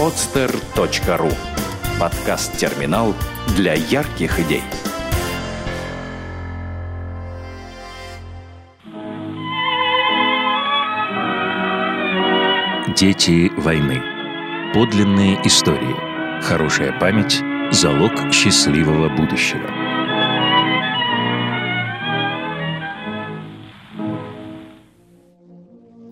podster.ru 0.00 1.30
Подкаст-терминал 2.00 3.14
для 3.54 3.74
ярких 3.74 4.40
идей. 4.40 4.62
Дети 12.96 13.52
войны. 13.60 14.00
Подлинные 14.72 15.38
истории. 15.46 15.94
Хорошая 16.44 16.98
память– 16.98 17.42
залог 17.70 18.32
счастливого 18.32 19.10
будущего. 19.10 19.68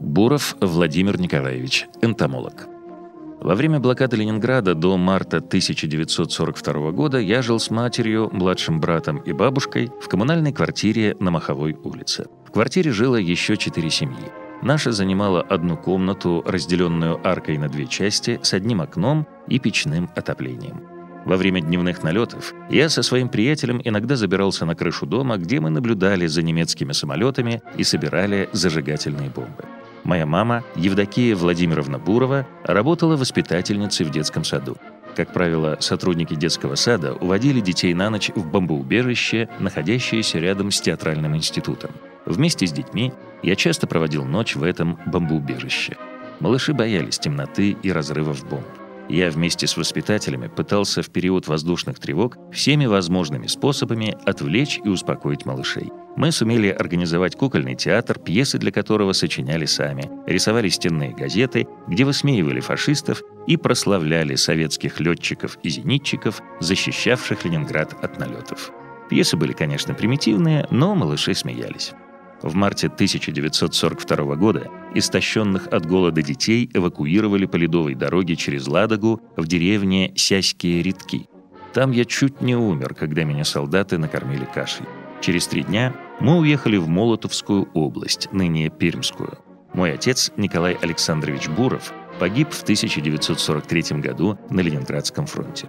Буров 0.00 0.56
Владимир 0.60 1.20
Николаевич, 1.20 1.86
энтомолог. 2.02 2.75
Во 3.46 3.54
время 3.54 3.78
блокады 3.78 4.16
Ленинграда 4.16 4.74
до 4.74 4.96
марта 4.96 5.36
1942 5.36 6.90
года 6.90 7.20
я 7.20 7.42
жил 7.42 7.60
с 7.60 7.70
матерью, 7.70 8.28
младшим 8.32 8.80
братом 8.80 9.18
и 9.18 9.32
бабушкой 9.32 9.92
в 10.02 10.08
коммунальной 10.08 10.52
квартире 10.52 11.16
на 11.20 11.30
Маховой 11.30 11.74
улице. 11.74 12.26
В 12.44 12.50
квартире 12.50 12.90
жило 12.90 13.14
еще 13.14 13.56
четыре 13.56 13.88
семьи. 13.88 14.32
Наша 14.62 14.90
занимала 14.90 15.42
одну 15.42 15.76
комнату, 15.76 16.42
разделенную 16.44 17.24
аркой 17.24 17.56
на 17.56 17.68
две 17.68 17.86
части, 17.86 18.40
с 18.42 18.52
одним 18.52 18.80
окном 18.80 19.28
и 19.46 19.60
печным 19.60 20.10
отоплением. 20.16 20.82
Во 21.24 21.36
время 21.36 21.60
дневных 21.60 22.02
налетов 22.02 22.52
я 22.68 22.88
со 22.88 23.02
своим 23.04 23.28
приятелем 23.28 23.80
иногда 23.84 24.16
забирался 24.16 24.66
на 24.66 24.74
крышу 24.74 25.06
дома, 25.06 25.36
где 25.36 25.60
мы 25.60 25.70
наблюдали 25.70 26.26
за 26.26 26.42
немецкими 26.42 26.90
самолетами 26.90 27.62
и 27.76 27.84
собирали 27.84 28.48
зажигательные 28.52 29.30
бомбы. 29.30 29.75
Моя 30.06 30.24
мама, 30.24 30.62
Евдокия 30.76 31.34
Владимировна 31.34 31.98
Бурова, 31.98 32.46
работала 32.62 33.16
воспитательницей 33.16 34.06
в 34.06 34.10
детском 34.10 34.44
саду. 34.44 34.76
Как 35.16 35.32
правило, 35.32 35.78
сотрудники 35.80 36.36
детского 36.36 36.76
сада 36.76 37.14
уводили 37.14 37.58
детей 37.58 37.92
на 37.92 38.08
ночь 38.08 38.30
в 38.32 38.48
бомбоубежище, 38.48 39.48
находящееся 39.58 40.38
рядом 40.38 40.70
с 40.70 40.80
театральным 40.80 41.34
институтом. 41.34 41.90
Вместе 42.24 42.68
с 42.68 42.72
детьми 42.72 43.12
я 43.42 43.56
часто 43.56 43.88
проводил 43.88 44.24
ночь 44.24 44.54
в 44.54 44.62
этом 44.62 44.96
бомбоубежище. 45.06 45.96
Малыши 46.38 46.72
боялись 46.72 47.18
темноты 47.18 47.76
и 47.82 47.90
разрывов 47.90 48.48
бомб. 48.48 48.64
Я 49.08 49.28
вместе 49.28 49.66
с 49.66 49.76
воспитателями 49.76 50.46
пытался 50.46 51.02
в 51.02 51.10
период 51.10 51.48
воздушных 51.48 51.98
тревог 51.98 52.38
всеми 52.52 52.86
возможными 52.86 53.48
способами 53.48 54.16
отвлечь 54.24 54.78
и 54.84 54.88
успокоить 54.88 55.44
малышей. 55.46 55.90
Мы 56.16 56.32
сумели 56.32 56.68
организовать 56.68 57.36
кукольный 57.36 57.74
театр, 57.74 58.18
пьесы 58.18 58.58
для 58.58 58.72
которого 58.72 59.12
сочиняли 59.12 59.66
сами, 59.66 60.10
рисовали 60.26 60.70
стенные 60.70 61.14
газеты, 61.14 61.68
где 61.88 62.04
высмеивали 62.04 62.60
фашистов 62.60 63.22
и 63.46 63.58
прославляли 63.58 64.34
советских 64.34 64.98
летчиков 64.98 65.58
и 65.62 65.68
зенитчиков, 65.68 66.40
защищавших 66.60 67.44
Ленинград 67.44 67.94
от 68.02 68.18
налетов. 68.18 68.72
Пьесы 69.10 69.36
были, 69.36 69.52
конечно, 69.52 69.92
примитивные, 69.92 70.66
но 70.70 70.94
малыши 70.94 71.34
смеялись. 71.34 71.92
В 72.42 72.54
марте 72.54 72.86
1942 72.86 74.36
года 74.36 74.70
истощенных 74.94 75.68
от 75.68 75.84
голода 75.86 76.22
детей 76.22 76.70
эвакуировали 76.72 77.44
по 77.44 77.56
ледовой 77.56 77.94
дороге 77.94 78.36
через 78.36 78.66
Ладогу 78.66 79.20
в 79.36 79.46
деревне 79.46 80.12
Сяськие 80.16 80.82
Редки. 80.82 81.28
Там 81.74 81.92
я 81.92 82.06
чуть 82.06 82.40
не 82.40 82.56
умер, 82.56 82.94
когда 82.94 83.24
меня 83.24 83.44
солдаты 83.44 83.98
накормили 83.98 84.46
кашей. 84.52 84.86
Через 85.20 85.46
три 85.46 85.62
дня 85.62 85.94
мы 86.20 86.38
уехали 86.38 86.76
в 86.76 86.88
Молотовскую 86.88 87.68
область, 87.74 88.28
ныне 88.32 88.70
Пермскую. 88.70 89.38
Мой 89.74 89.92
отец, 89.92 90.32
Николай 90.36 90.76
Александрович 90.80 91.48
Буров, 91.48 91.92
погиб 92.18 92.50
в 92.50 92.62
1943 92.62 94.00
году 94.00 94.38
на 94.48 94.60
Ленинградском 94.60 95.26
фронте. 95.26 95.68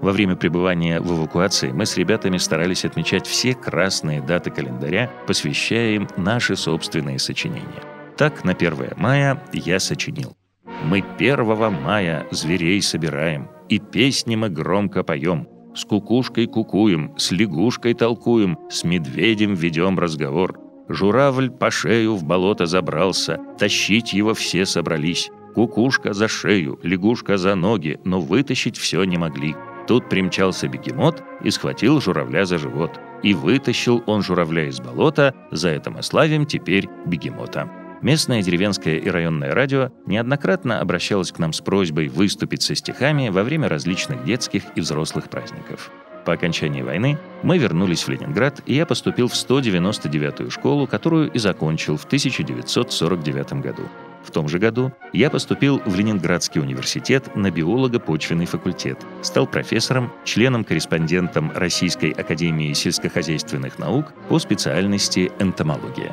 Во 0.00 0.12
время 0.12 0.36
пребывания 0.36 1.00
в 1.00 1.12
эвакуации 1.12 1.72
мы 1.72 1.84
с 1.84 1.96
ребятами 1.96 2.38
старались 2.38 2.84
отмечать 2.84 3.26
все 3.26 3.54
красные 3.54 4.22
даты 4.22 4.50
календаря, 4.50 5.10
посвящая 5.26 5.96
им 5.96 6.08
наши 6.16 6.54
собственные 6.54 7.18
сочинения. 7.18 7.82
Так, 8.16 8.44
на 8.44 8.52
1 8.52 8.92
мая 8.96 9.42
я 9.52 9.80
сочинил. 9.80 10.36
«Мы 10.84 11.04
1 11.18 11.72
мая 11.82 12.26
зверей 12.30 12.80
собираем, 12.80 13.48
и 13.68 13.80
песни 13.80 14.36
мы 14.36 14.48
громко 14.48 15.02
поем. 15.02 15.48
С 15.78 15.84
кукушкой 15.84 16.48
кукуем, 16.48 17.12
с 17.16 17.30
лягушкой 17.30 17.94
толкуем, 17.94 18.58
с 18.68 18.82
медведем 18.82 19.54
ведем 19.54 19.96
разговор. 19.96 20.58
Журавль 20.88 21.50
по 21.50 21.70
шею 21.70 22.16
в 22.16 22.24
болото 22.24 22.66
забрался, 22.66 23.38
тащить 23.60 24.12
его 24.12 24.34
все 24.34 24.66
собрались. 24.66 25.30
Кукушка 25.54 26.14
за 26.14 26.26
шею, 26.26 26.80
лягушка 26.82 27.38
за 27.38 27.54
ноги, 27.54 28.00
но 28.04 28.20
вытащить 28.20 28.76
все 28.76 29.04
не 29.04 29.18
могли. 29.18 29.54
Тут 29.86 30.08
примчался 30.08 30.66
бегемот 30.66 31.22
и 31.44 31.50
схватил 31.52 32.00
журавля 32.00 32.44
за 32.44 32.58
живот. 32.58 32.98
И 33.22 33.32
вытащил 33.32 34.02
он 34.06 34.24
журавля 34.24 34.66
из 34.66 34.80
болота, 34.80 35.32
за 35.52 35.68
это 35.68 35.92
мы 35.92 36.02
славим 36.02 36.44
теперь 36.44 36.88
бегемота. 37.06 37.70
Местное 38.00 38.42
деревенское 38.42 38.96
и 38.96 39.08
районное 39.08 39.52
радио 39.52 39.90
неоднократно 40.06 40.80
обращалось 40.80 41.32
к 41.32 41.38
нам 41.38 41.52
с 41.52 41.60
просьбой 41.60 42.08
выступить 42.08 42.62
со 42.62 42.76
стихами 42.76 43.28
во 43.28 43.42
время 43.42 43.68
различных 43.68 44.24
детских 44.24 44.62
и 44.76 44.80
взрослых 44.80 45.28
праздников. 45.28 45.90
По 46.24 46.34
окончании 46.34 46.82
войны 46.82 47.18
мы 47.42 47.58
вернулись 47.58 48.04
в 48.04 48.08
Ленинград, 48.08 48.60
и 48.66 48.74
я 48.74 48.86
поступил 48.86 49.28
в 49.28 49.32
199-ю 49.32 50.50
школу, 50.50 50.86
которую 50.86 51.30
и 51.30 51.38
закончил 51.38 51.96
в 51.96 52.04
1949 52.04 53.52
году. 53.54 53.82
В 54.22 54.30
том 54.30 54.46
же 54.48 54.58
году 54.58 54.92
я 55.12 55.30
поступил 55.30 55.80
в 55.84 55.96
Ленинградский 55.96 56.60
университет 56.60 57.34
на 57.34 57.50
биолого-почвенный 57.50 58.46
факультет, 58.46 58.98
стал 59.22 59.46
профессором, 59.46 60.12
членом-корреспондентом 60.24 61.50
Российской 61.54 62.10
академии 62.10 62.74
сельскохозяйственных 62.74 63.78
наук 63.78 64.12
по 64.28 64.38
специальности 64.38 65.32
энтомология. 65.38 66.12